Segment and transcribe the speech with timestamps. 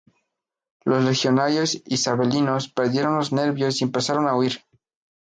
[0.83, 4.63] Los legionarios isabelinos perdieron los nervios y empezaron a huir.